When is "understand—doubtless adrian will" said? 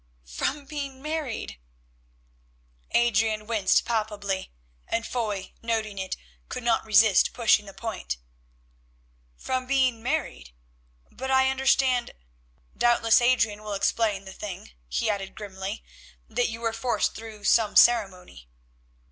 11.51-13.73